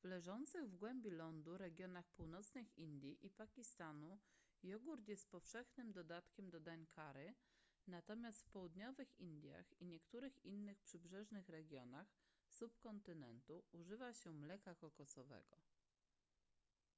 w 0.00 0.04
leżących 0.04 0.70
w 0.70 0.76
głębi 0.76 1.10
lądu 1.10 1.58
regionach 1.58 2.08
północnych 2.10 2.78
indii 2.78 3.26
i 3.26 3.30
pakistanu 3.30 4.18
jogurt 4.62 5.08
jest 5.08 5.30
powszechnym 5.30 5.92
dodatkiem 5.92 6.50
do 6.50 6.60
dań 6.60 6.86
curry 6.86 7.34
natomiast 7.86 8.42
w 8.42 8.46
południowych 8.50 9.20
indiach 9.20 9.80
i 9.80 9.86
niektórych 9.86 10.44
innych 10.44 10.80
przybrzeżnych 10.80 11.48
regionach 11.48 12.06
subkontynentu 12.48 13.64
używa 13.72 14.14
się 14.14 14.32
mleka 14.32 14.74
kokosowego 14.74 15.60